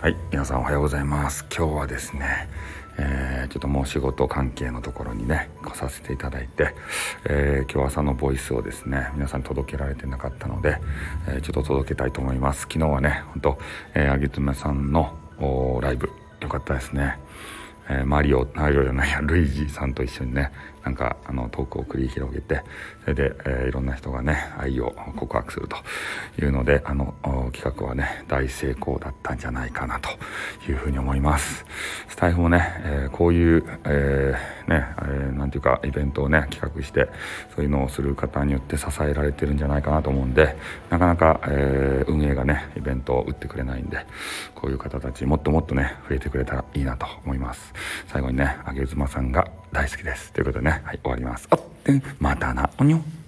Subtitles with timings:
[0.00, 1.44] はい皆さんおはようございます。
[1.54, 2.48] 今日はですね、
[2.96, 6.74] えー、ちょっともう仕事関係のところにね来させていただいて、
[7.26, 10.78] えー、今日朝のボイスをですね皆さんに届けられてなかったので、
[11.28, 12.62] えー、ちょっと届けたいと思います。
[12.62, 13.58] 昨日はねほんと、
[13.92, 15.14] えー、あげつめさんの
[15.82, 16.08] ライブ。
[16.40, 17.18] よかったですね。
[17.90, 20.52] えー、マリオマリオじゃないやルイージさんと一緒にね
[20.84, 22.62] なんかあのトークを繰り広げて
[23.02, 25.76] それで、えー、いろんな人がね愛を告白すると
[26.40, 27.14] いうのであの
[27.52, 30.08] 企画はね大成功だったんじゃないかなと
[30.70, 31.66] いうふうに思います。
[32.08, 34.86] スタイフもね、えー、こういう、えー、ね、
[35.50, 37.08] ていうかイベントをね企画して
[37.54, 40.56] そういうのをする方によって支えられてるんじゃないかなと思うんで
[40.90, 44.06] なかなか、えー、運営がねイベントを打ってくれないんで
[44.54, 47.72] こういう方たちもっともっとね増えてくれたらいいなと思います
[48.08, 50.32] 最後にね、あげずまさんが大好きです。
[50.32, 51.46] ということでね、はい、終わります。
[51.50, 53.19] あってまたな、おにょ。